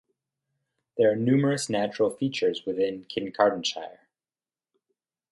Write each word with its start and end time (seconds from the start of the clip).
There 0.97 1.11
are 1.11 1.15
numerous 1.15 1.69
natural 1.69 2.09
features 2.09 2.65
within 2.65 3.05
Kincardineshire. 3.05 3.99